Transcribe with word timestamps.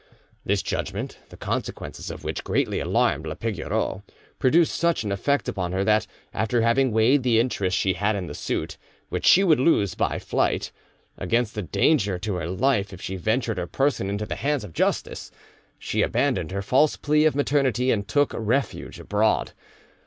This 0.43 0.63
judgment, 0.63 1.19
the 1.29 1.37
consequences 1.37 2.09
of 2.09 2.23
which 2.23 2.43
greatly 2.43 2.79
alarmed 2.79 3.27
la 3.27 3.35
Pigoreau, 3.35 4.01
produced 4.39 4.73
such 4.73 5.03
an 5.03 5.11
effect 5.11 5.47
upon 5.47 5.73
her 5.73 5.83
that, 5.83 6.07
after 6.33 6.63
having 6.63 6.91
weighed 6.91 7.21
the 7.21 7.39
interest 7.39 7.77
she 7.77 7.93
had 7.93 8.15
in 8.15 8.25
the 8.25 8.33
suit, 8.33 8.77
which 9.09 9.27
she 9.27 9.43
would 9.43 9.59
lose 9.59 9.93
by 9.93 10.17
flight, 10.17 10.71
against 11.19 11.53
the 11.53 11.61
danger 11.61 12.17
to 12.17 12.33
her 12.33 12.47
life 12.47 12.91
if 12.91 12.99
she 12.99 13.15
ventured 13.15 13.59
her 13.59 13.67
person 13.67 14.09
into 14.09 14.25
the 14.25 14.37
hands 14.37 14.63
of 14.63 14.73
justice, 14.73 15.29
she 15.77 16.01
abandoned 16.01 16.49
her 16.49 16.63
false 16.63 16.97
plea 16.97 17.25
of 17.25 17.35
maternity, 17.35 17.91
and 17.91 18.07
took 18.07 18.33
refuge 18.35 18.99
abroad. 18.99 19.51